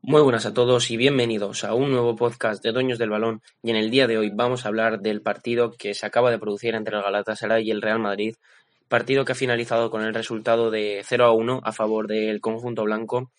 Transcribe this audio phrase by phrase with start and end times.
[0.00, 3.42] Muy buenas a todos y bienvenidos a un nuevo podcast de Dueños del Balón.
[3.64, 6.38] Y en el día de hoy vamos a hablar del partido que se acaba de
[6.38, 8.36] producir entre el Galatasaray y el Real Madrid,
[8.86, 12.84] partido que ha finalizado con el resultado de 0 a 1 a favor del conjunto
[12.84, 13.32] blanco.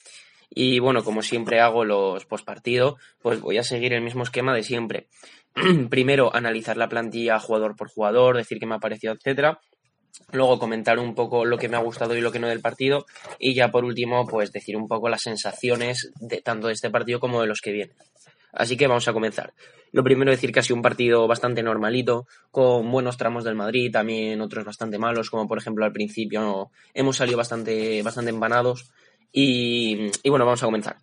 [0.49, 4.63] Y bueno, como siempre hago los postpartido, pues voy a seguir el mismo esquema de
[4.63, 5.07] siempre.
[5.89, 9.61] Primero analizar la plantilla jugador por jugador, decir qué me ha parecido, etcétera
[10.31, 13.05] luego comentar un poco lo que me ha gustado y lo que no del partido
[13.39, 17.19] y ya por último pues decir un poco las sensaciones de tanto de este partido
[17.19, 17.95] como de los que vienen.
[18.51, 19.53] Así que vamos a comenzar.
[19.91, 23.91] Lo primero decir que ha sido un partido bastante normalito, con buenos tramos del Madrid,
[23.91, 28.91] también otros bastante malos, como por ejemplo al principio hemos salido bastante, bastante empanados.
[29.31, 30.97] Y, bueno, vamos a comenzar.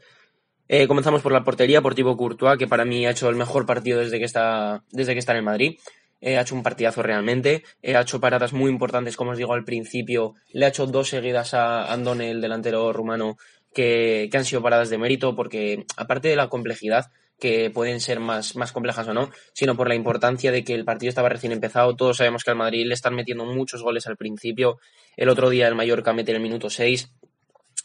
[0.68, 3.66] Eh, comenzamos por la portería, por Thibaut Courtois, que para mí ha hecho el mejor
[3.66, 5.78] partido desde que está, desde que está en el Madrid.
[6.20, 9.52] Eh, ha hecho un partidazo realmente, eh, ha hecho paradas muy importantes, como os digo
[9.52, 13.36] al principio, le ha hecho dos seguidas a Andone, el delantero rumano,
[13.74, 18.56] que, han sido paradas de mérito, porque aparte de la complejidad, que pueden ser más,
[18.56, 21.94] más complejas o no, sino por la importancia de que el partido estaba recién empezado.
[21.94, 24.78] Todos sabemos que al Madrid le están metiendo muchos goles al principio.
[25.18, 27.12] El otro día el Mallorca mete el minuto 6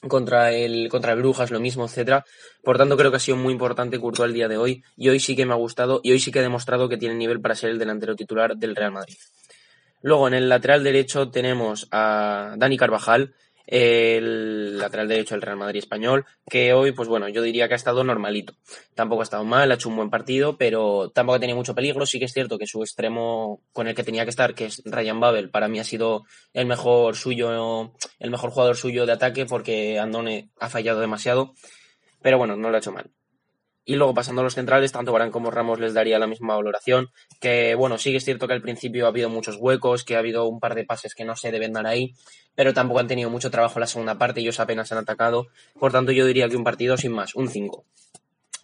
[0.08, 2.26] contra el, contra el Brujas, lo mismo, etcétera.
[2.64, 5.20] Por tanto, creo que ha sido muy importante Courtois el día de hoy y hoy
[5.20, 7.56] sí que me ha gustado y hoy sí que ha demostrado que tiene nivel para
[7.56, 9.18] ser el delantero titular del Real Madrid.
[10.02, 13.36] Luego, en el lateral derecho tenemos a Dani Carvajal,
[13.72, 17.78] el lateral derecho del Real Madrid español, que hoy, pues bueno, yo diría que ha
[17.78, 18.54] estado normalito.
[18.96, 22.06] Tampoco ha estado mal, ha hecho un buen partido, pero tampoco ha tenido mucho peligro.
[22.06, 24.82] Sí que es cierto que su extremo con el que tenía que estar, que es
[24.84, 29.46] Ryan Babel, para mí ha sido el mejor suyo, el mejor jugador suyo de ataque,
[29.46, 31.54] porque Andone ha fallado demasiado.
[32.22, 33.10] Pero bueno, no lo ha hecho mal.
[33.84, 37.10] Y luego pasando a los centrales, tanto Barán como Ramos les daría la misma valoración.
[37.40, 40.20] Que bueno, sí que es cierto que al principio ha habido muchos huecos, que ha
[40.20, 42.14] habido un par de pases que no se deben dar ahí,
[42.56, 45.48] pero tampoco han tenido mucho trabajo en la segunda parte, ellos apenas han atacado.
[45.80, 47.86] Por tanto, yo diría que un partido sin más, un 5.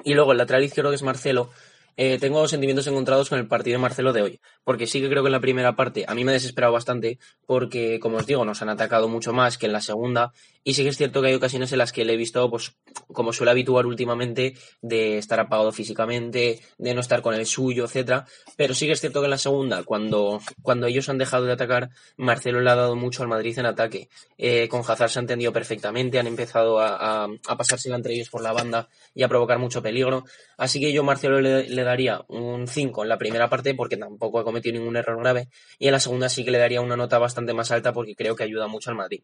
[0.03, 1.49] Y luego el lateral izquierdo que es Marcelo,
[1.97, 5.23] eh, tengo sentimientos encontrados con el partido de Marcelo de hoy, porque sí que creo
[5.23, 8.45] que en la primera parte a mí me ha desesperado bastante, porque como os digo,
[8.45, 10.31] nos han atacado mucho más que en la segunda,
[10.63, 12.75] y sí que es cierto que hay ocasiones en las que le he visto, pues,
[13.13, 18.25] como suele habituar últimamente, de estar apagado físicamente, de no estar con el suyo, etcétera.
[18.57, 21.53] Pero sí que es cierto que en la segunda, cuando, cuando ellos han dejado de
[21.53, 24.09] atacar, Marcelo le ha dado mucho al Madrid en ataque.
[24.37, 28.29] Eh, con Hazard se ha entendido perfectamente, han empezado a, a, a pasársela entre ellos
[28.29, 30.25] por la banda y a provocar mucho peligro.
[30.57, 34.39] Así que yo Marcelo le, le daría un 5 en la primera parte porque tampoco
[34.39, 35.49] ha cometido ningún error grave
[35.79, 38.35] y en la segunda sí que le daría una nota bastante más alta porque creo
[38.35, 39.23] que ayuda mucho al Madrid.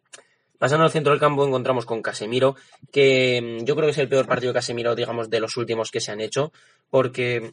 [0.57, 2.55] Pasando al centro del campo encontramos con Casemiro,
[2.91, 5.91] que mm, yo creo que es el peor partido de Casemiro, digamos, de los últimos
[5.91, 6.53] que se han hecho,
[6.89, 7.51] porque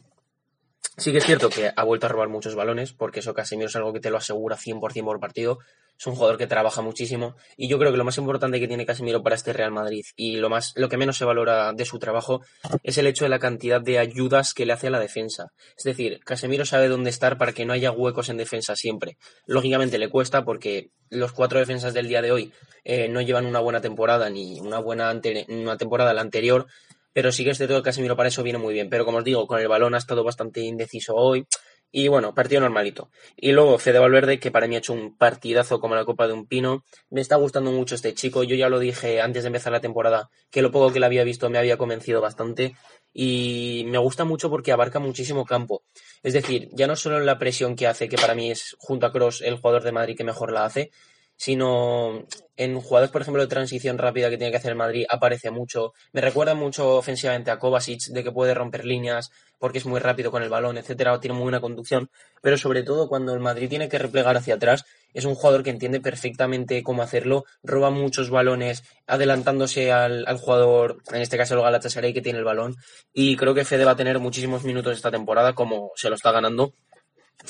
[0.97, 3.75] sí que es cierto que ha vuelto a robar muchos balones, porque eso Casemiro es
[3.75, 5.59] algo que te lo asegura 100% por partido,
[6.01, 8.87] es un jugador que trabaja muchísimo y yo creo que lo más importante que tiene
[8.87, 11.99] Casemiro para este Real Madrid y lo más lo que menos se valora de su
[11.99, 12.41] trabajo
[12.81, 15.51] es el hecho de la cantidad de ayudas que le hace a la defensa.
[15.77, 19.17] Es decir, Casemiro sabe dónde estar para que no haya huecos en defensa siempre.
[19.45, 22.51] Lógicamente le cuesta porque los cuatro defensas del día de hoy
[22.83, 25.13] eh, no llevan una buena temporada ni una buena
[25.49, 26.65] una temporada la anterior,
[27.13, 28.89] pero sí que es cierto que Casemiro para eso viene muy bien.
[28.89, 31.45] Pero como os digo, con el balón ha estado bastante indeciso hoy.
[31.93, 33.11] Y bueno, partido normalito.
[33.35, 36.33] Y luego Fede Valverde, que para mí ha hecho un partidazo como la Copa de
[36.33, 36.85] un Pino.
[37.09, 38.43] Me está gustando mucho este chico.
[38.43, 41.25] Yo ya lo dije antes de empezar la temporada, que lo poco que le había
[41.25, 42.77] visto me había convencido bastante.
[43.13, 45.83] Y me gusta mucho porque abarca muchísimo campo.
[46.23, 49.05] Es decir, ya no solo en la presión que hace, que para mí es junto
[49.05, 50.91] a Cross el jugador de Madrid que mejor la hace,
[51.41, 55.49] sino en jugadores, por ejemplo, de transición rápida que tiene que hacer el Madrid, aparece
[55.49, 55.91] mucho.
[56.13, 60.29] Me recuerda mucho ofensivamente a Kovacic, de que puede romper líneas porque es muy rápido
[60.29, 62.11] con el balón, etcétera, o tiene muy buena conducción.
[62.43, 64.85] Pero sobre todo cuando el Madrid tiene que replegar hacia atrás,
[65.15, 71.01] es un jugador que entiende perfectamente cómo hacerlo, roba muchos balones, adelantándose al, al jugador,
[71.11, 72.75] en este caso el Galatasaray, que tiene el balón.
[73.13, 76.31] Y creo que Fede va a tener muchísimos minutos esta temporada, como se lo está
[76.31, 76.75] ganando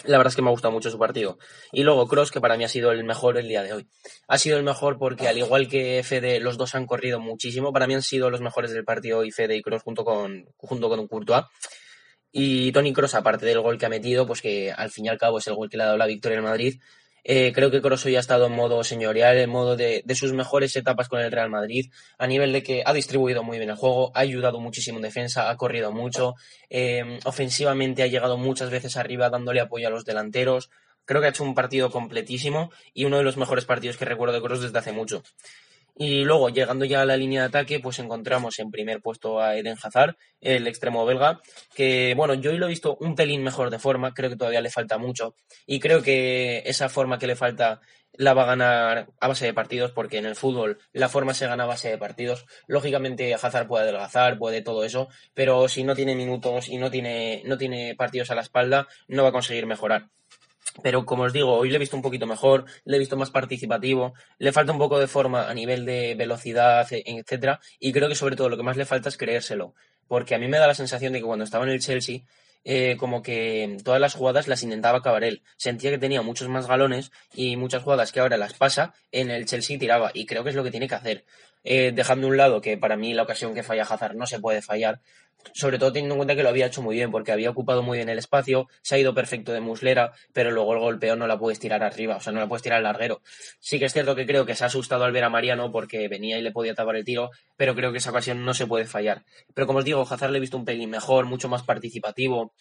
[0.06, 1.38] la verdad es que me ha gustado mucho su partido.
[1.72, 3.88] Y luego Cross, que para mí ha sido el mejor el día de hoy.
[4.28, 7.72] Ha sido el mejor porque, al igual que Fede, los dos han corrido muchísimo.
[7.74, 10.90] Para mí han sido los mejores del partido y Fede y Cross junto con, junto
[10.90, 11.46] con Courtois.
[12.32, 15.18] Y Tony Cross, aparte del gol que ha metido, pues que al fin y al
[15.18, 16.80] cabo es el gol que le ha dado la victoria en Madrid,
[17.24, 20.76] Eh, creo que Kroos ya ha estado en modo señorial, en modo de, sus mejores
[20.76, 24.12] etapas con el Real Madrid, a nivel de que ha distribuido muy bien el juego,
[24.16, 26.36] ha ayudado muchísimo en defensa, ha corrido mucho,
[26.70, 30.70] eh, ofensivamente ha llegado muchas veces arriba dándole apoyo a los delanteros.
[31.06, 34.36] Creo que ha hecho un partido completísimo y uno de los mejores partidos que recuerdo
[34.36, 35.24] de Kroos desde hace mucho.
[36.04, 39.56] Y luego, llegando ya a la línea de ataque, pues encontramos en primer puesto a
[39.56, 41.40] Eden Hazard, el extremo belga,
[41.76, 44.62] que bueno, yo hoy lo he visto un pelín mejor de forma, creo que todavía
[44.62, 45.36] le falta mucho.
[45.68, 47.82] Y creo que esa forma que le falta
[48.14, 51.46] la va a ganar a base de partidos, porque en el fútbol la forma se
[51.46, 52.48] gana a base de partidos.
[52.66, 57.44] Lógicamente Hazard puede adelgazar, puede todo eso, pero si no tiene minutos y no tiene,
[57.46, 60.08] no tiene partidos a la espalda, no va a conseguir mejorar.
[60.82, 63.32] Pero como os digo, hoy le he visto un poquito mejor, le he visto más
[63.32, 68.08] participativo, le falta un poco de forma a nivel de velocidad, e, etcétera, y creo
[68.08, 69.74] que sobre todo lo que más le falta es creérselo,
[70.08, 72.22] porque a mí me da la sensación de que cuando estaba en el Chelsea,
[72.64, 75.42] eh, como que todas las jugadas las intentaba acabar él.
[75.58, 79.46] Sentía que tenía muchos más galones y muchas jugadas que ahora las pasa, en el
[79.46, 81.26] Chelsea tiraba, y creo que es lo que tiene que hacer.
[81.64, 84.62] Eh, dejando un lado que para mí la ocasión que falla Hazard no se puede
[84.62, 85.00] fallar,
[85.54, 87.98] sobre todo teniendo en cuenta que lo había hecho muy bien, porque había ocupado muy
[87.98, 91.38] bien el espacio, se ha ido perfecto de muslera, pero luego el golpeo no la
[91.38, 93.22] puedes tirar arriba, o sea, no la puedes tirar al larguero.
[93.60, 96.08] Sí que es cierto que creo que se ha asustado al ver a Mariano porque
[96.08, 98.86] venía y le podía tapar el tiro, pero creo que esa ocasión no se puede
[98.86, 99.24] fallar.
[99.54, 102.54] Pero como os digo, Hazard le he visto un pelín mejor, mucho más participativo,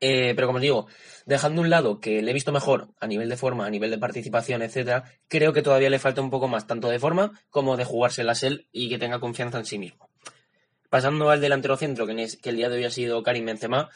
[0.00, 0.86] eh, pero como os digo,
[1.26, 3.98] dejando un lado que le he visto mejor a nivel de forma, a nivel de
[3.98, 7.84] participación, etcétera, creo que todavía le falta un poco más, tanto de forma como de
[7.84, 10.09] jugárselas él y que tenga confianza en sí mismo.
[10.90, 13.88] Pasando al delantero centro, que, el día de hoy ha sido Karim Benzema,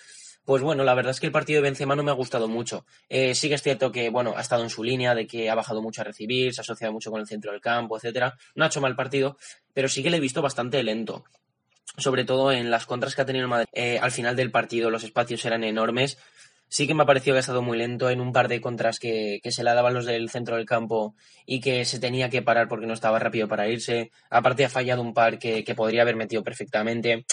[0.45, 2.87] pues bueno, la verdad es que el partido de Benzema no me ha gustado mucho.
[3.09, 5.55] Eh, sí que es cierto que, bueno, ha estado en su línea, de que ha
[5.55, 8.39] bajado mucho a recibir, se ha asociado mucho con el centro del campo, etcétera.
[8.55, 9.37] No ha hecho mal partido,
[9.73, 11.25] pero sí que le he visto bastante lento.
[11.97, 13.69] Sobre todo en las contras que ha tenido Madrid.
[13.73, 16.19] Eh, al final del partido los espacios eran enormes
[16.69, 18.99] sí que me ha parecido que ha estado muy lento en un par de contras
[18.99, 21.15] que, se le daban los del centro del campo
[21.47, 24.11] y que se tenía que parar porque no estaba rápido para irse.
[24.31, 27.27] Aparte ha fallado un par que, podría haber metido perfectamente.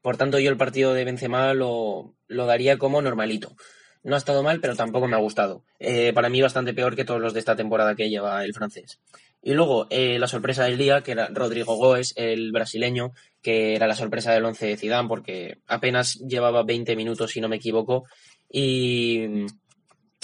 [0.00, 3.56] Por tanto, yo el partido de Benzema lo, lo daría como normalito.
[4.04, 5.64] No ha estado mal, pero tampoco me ha gustado.
[5.80, 9.00] Eh, para mí bastante peor que todos los de esta temporada que lleva el francés.
[9.42, 13.86] Y luego eh, la sorpresa del día, que era Rodrigo Goes, el brasileño, que era
[13.86, 18.04] la sorpresa del once de Zidane, porque apenas llevaba 20 minutos, si no me equivoco,
[18.50, 19.46] y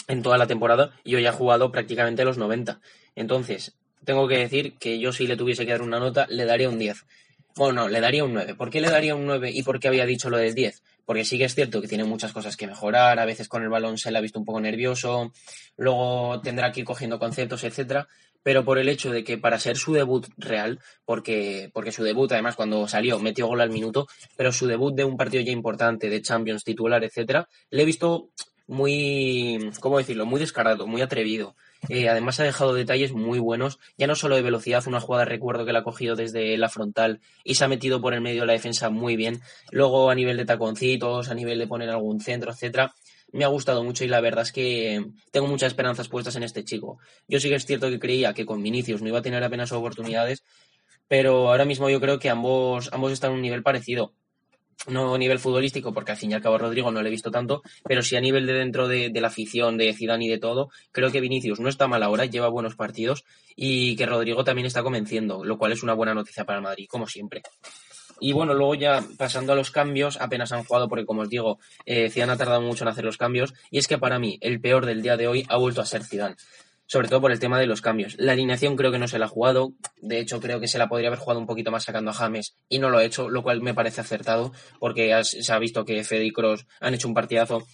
[0.08, 2.80] en toda la temporada y hoy ha jugado prácticamente los 90.
[3.16, 3.74] Entonces,
[4.04, 6.78] tengo que decir que yo si le tuviese que dar una nota, le daría un
[6.78, 7.04] 10.
[7.56, 8.54] Bueno, le daría un 9.
[8.54, 10.82] ¿Por qué le daría un 9 y por qué había dicho lo del 10?
[11.04, 13.68] Porque sí que es cierto que tiene muchas cosas que mejorar, a veces con el
[13.68, 15.32] balón se le ha visto un poco nervioso,
[15.76, 18.08] luego tendrá que ir cogiendo conceptos, etcétera,
[18.44, 22.30] pero por el hecho de que para ser su debut real, porque, porque su debut
[22.30, 24.06] además cuando salió metió gol al minuto,
[24.36, 28.28] pero su debut de un partido ya importante, de Champions titular, etcétera, le he visto
[28.66, 31.56] muy, ¿cómo decirlo?, muy descarado, muy atrevido.
[31.88, 35.66] Eh, además ha dejado detalles muy buenos, ya no solo de velocidad, una jugada recuerdo
[35.66, 38.46] que la ha cogido desde la frontal y se ha metido por el medio de
[38.46, 39.40] la defensa muy bien.
[39.70, 42.94] Luego a nivel de taconcitos, a nivel de poner algún centro, etcétera,
[43.34, 46.64] me ha gustado mucho y la verdad es que tengo muchas esperanzas puestas en este
[46.64, 46.98] chico.
[47.26, 49.72] Yo sí que es cierto que creía que con Vinicius no iba a tener apenas
[49.72, 50.44] oportunidades,
[51.08, 54.12] pero ahora mismo yo creo que ambos, ambos están a un nivel parecido.
[54.86, 57.10] No a nivel futbolístico, porque al fin y al cabo a Rodrigo no le he
[57.10, 60.38] visto tanto, pero sí a nivel de dentro de, la afición, de Zidane y de
[60.38, 63.24] todo, creo que Vinicius no está mal ahora, lleva buenos partidos
[63.56, 67.06] y que Rodrigo también está convenciendo, lo cual es una buena noticia para Madrid, como
[67.06, 67.42] siempre.
[68.20, 71.58] Y bueno, luego ya pasando a los cambios, apenas han jugado porque, como os digo,
[71.86, 73.54] eh, Zidane ha tardado mucho en hacer los cambios.
[73.70, 76.04] Y es que para mí, el peor del día de hoy ha vuelto a ser
[76.04, 76.36] Zidane.
[76.86, 78.14] Sobre todo por el tema de los cambios.
[78.18, 79.72] La alineación creo que no se la ha jugado.
[80.02, 82.56] De hecho, creo que se la podría haber jugado un poquito más sacando a James
[82.68, 86.04] y no lo ha hecho, lo cual me parece acertado porque se ha visto que
[86.04, 87.66] Fede y Cross han hecho un partidazo.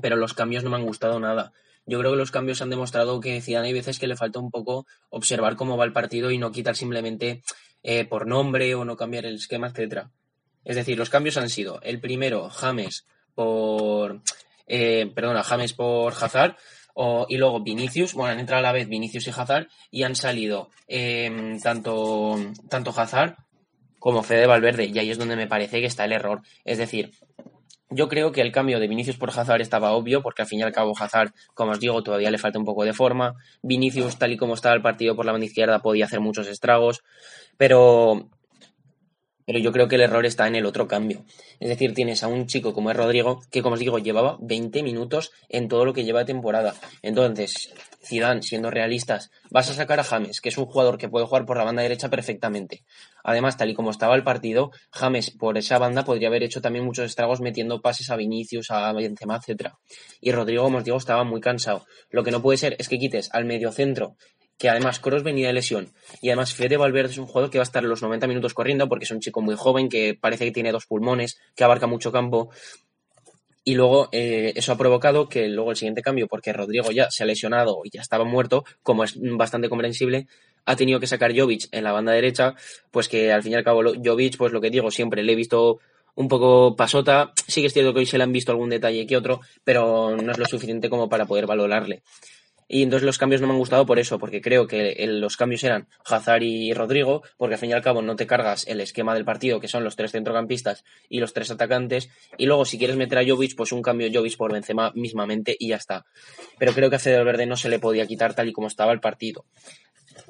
[0.00, 1.52] Pero los cambios no me han gustado nada
[1.86, 4.50] yo creo que los cambios han demostrado que Zidane hay veces que le falta un
[4.50, 7.42] poco observar cómo va el partido y no quitar simplemente
[7.84, 10.10] eh, por nombre o no cambiar el esquema, etcétera.
[10.64, 14.22] Es decir, los cambios han sido el primero, James por
[14.66, 16.56] eh, perdona, James por Hazard
[17.28, 20.70] y luego Vinicius, bueno, han entrado a la vez Vinicius y Hazard y han salido
[20.86, 22.36] em, tanto,
[22.68, 23.36] tanto Hazard
[23.98, 26.42] como Fede Valverde y ahí es donde me parece que está el error.
[26.64, 27.10] Es decir,
[27.94, 30.62] yo creo que el cambio de Vinicius por Hazard estaba obvio, porque al fin y
[30.62, 33.34] al cabo Hazard, como os digo, todavía le falta un poco de forma.
[33.62, 37.02] Vinicius, tal y como estaba el partido por la banda izquierda, podía hacer muchos estragos.
[37.56, 38.28] Pero
[39.46, 41.24] Pero yo creo que el error está en el otro cambio.
[41.60, 44.82] Es decir, tienes a un chico como es Rodrigo, que como os digo, llevaba 20
[44.82, 46.74] minutos en todo lo que lleva de temporada.
[47.02, 47.72] Entonces,
[48.04, 51.46] Zidane, siendo realistas, vas a sacar a James, que es un jugador que puede jugar
[51.46, 52.84] por la banda derecha perfectamente.
[53.22, 56.84] Además, tal y como estaba el partido, James por esa banda podría haber hecho también
[56.84, 59.78] muchos estragos metiendo pases a Vinicius, a Benzema, etcétera.
[60.20, 61.86] Y Rodrigo, como os digo, estaba muy cansado.
[62.10, 64.16] Lo que no puede ser es que quites al mediocentro
[64.58, 65.92] que además Kroos venía de lesión.
[66.20, 68.88] Y además Fede Valverde es un jugador que va a estar los 90 minutos corriendo
[68.88, 72.12] porque es un chico muy joven que parece que tiene dos pulmones, que abarca mucho
[72.12, 72.50] campo.
[73.64, 77.22] Y luego eh, eso ha provocado que luego el siguiente cambio, porque Rodrigo ya se
[77.22, 80.26] ha lesionado y ya estaba muerto, como es bastante comprensible,
[80.66, 82.54] ha tenido que sacar Jovic en la banda derecha,
[82.90, 85.36] pues que al fin y al cabo Jovic, pues lo que digo siempre, le he
[85.36, 85.80] visto
[86.14, 89.06] un poco pasota, sí que es cierto que hoy se le han visto algún detalle
[89.06, 92.02] que otro, pero no es lo suficiente como para poder valorarle.
[92.68, 95.62] Y entonces los cambios no me han gustado por eso, porque creo que los cambios
[95.64, 99.14] eran Hazard y Rodrigo, porque al fin y al cabo no te cargas el esquema
[99.14, 102.10] del partido, que son los tres centrocampistas y los tres atacantes.
[102.38, 105.68] Y luego, si quieres meter a Jovic, pues un cambio Jovic por Benzema mismamente y
[105.68, 106.06] ya está.
[106.58, 108.92] Pero creo que a Fede Verde no se le podía quitar tal y como estaba
[108.92, 109.44] el partido.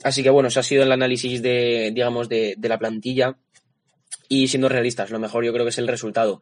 [0.02, 3.36] Así que bueno, ese ha sido el análisis de, digamos, de la plantilla.
[4.28, 6.40] Y siendo realistas, lo mejor yo creo que es el resultado.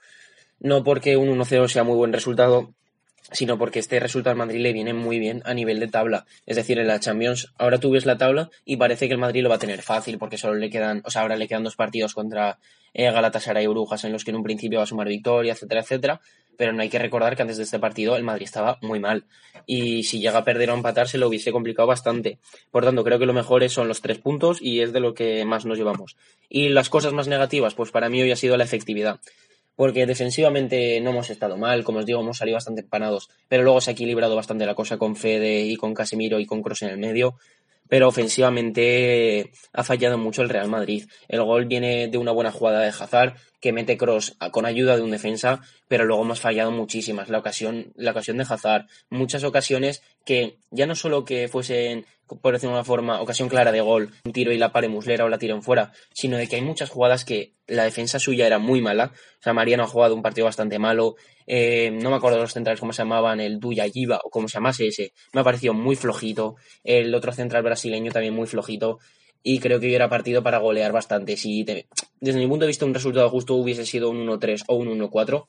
[0.60, 2.72] No porque un 1-0 sea muy buen resultado,
[3.30, 6.26] sino porque este resultado al Madrid le viene muy bien a nivel de tabla.
[6.46, 9.42] Es decir, en la Champions, ahora tú ves la tabla y parece que el Madrid
[9.42, 11.76] lo va a tener fácil porque solo le quedan, o sea, ahora le quedan dos
[11.76, 12.58] partidos contra
[12.94, 15.80] eh, Galatasaray y Brujas en los que en un principio va a sumar victoria, etcétera,
[15.82, 16.20] etcétera.
[16.56, 19.24] Pero no hay que recordar que antes de este partido el Madrid estaba muy mal.
[19.66, 22.38] Y si llega a perder o empatar se lo hubiese complicado bastante.
[22.70, 25.44] Por tanto, creo que lo mejor son los tres puntos y es de lo que
[25.44, 26.16] más nos llevamos.
[26.48, 29.20] Y las cosas más negativas, pues para mí hoy ha sido la efectividad
[29.76, 33.80] porque defensivamente no hemos estado mal, como os digo, hemos salido bastante empanados, pero luego
[33.80, 36.90] se ha equilibrado bastante la cosa con Fede y con Casemiro y con Cross en
[36.90, 37.36] el medio,
[37.88, 41.04] pero ofensivamente ha fallado mucho el Real Madrid.
[41.28, 45.02] El gol viene de una buena jugada de Hazard, que mete Cross con ayuda de
[45.02, 47.28] un defensa, pero luego hemos fallado muchísimas.
[47.28, 52.06] La ocasión, la ocasión de Hazard, muchas ocasiones que ya no solo que fuesen
[52.40, 55.24] por decirlo de una forma, ocasión clara de gol, un tiro y la pare Muslera
[55.24, 58.58] o la en fuera, sino de que hay muchas jugadas que la defensa suya era
[58.58, 59.12] muy mala.
[59.14, 61.16] O sea, Mariano ha jugado un partido bastante malo.
[61.46, 64.48] Eh, no me acuerdo de los centrales cómo se llamaban, el Duya Yiva o cómo
[64.48, 65.12] se llamase ese.
[65.32, 66.56] Me ha parecido muy flojito.
[66.84, 68.98] El otro central brasileño también muy flojito.
[69.42, 71.36] Y creo que hubiera partido para golear bastante.
[71.36, 75.00] Si desde mi punto de vista un resultado justo hubiese sido un 1-3 o un
[75.00, 75.46] 1-4,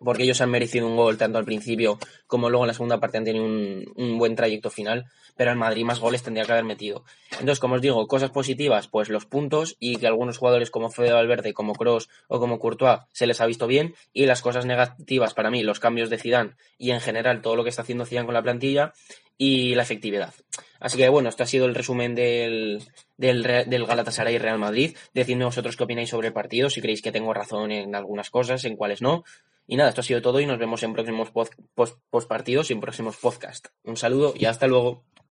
[0.00, 3.18] porque ellos han merecido un gol tanto al principio como luego en la segunda parte
[3.18, 7.04] han tenido un, buen trayecto final, pero el Madrid más goles tendría que haber metido.
[7.32, 11.12] Entonces, como os digo, cosas positivas, pues los puntos y que algunos jugadores como Fede
[11.12, 15.34] Valverde, como Cross o como Courtois se les ha visto bien y las cosas negativas
[15.34, 18.26] para mí, los cambios de Zidane y en general todo lo que está haciendo Zidane
[18.26, 18.92] con la plantilla
[19.38, 20.34] y la efectividad.
[20.80, 22.82] Así que bueno, esto ha sido el resumen del,
[23.16, 24.96] del, del Galatasaray Real Madrid.
[25.14, 28.64] Decidme vosotros qué opináis sobre el partido, si creéis que tengo razón en algunas cosas,
[28.64, 29.24] en cuáles no.
[29.70, 31.52] Y nada, esto ha sido todo y nos vemos en próximos post,
[32.26, 33.70] partidos y en próximos podcasts.
[33.84, 35.04] Un saludo y hasta luego.